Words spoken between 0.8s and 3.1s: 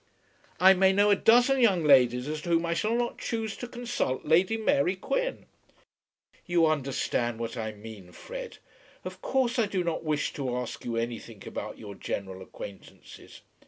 know a dozen young ladies as to whom I shall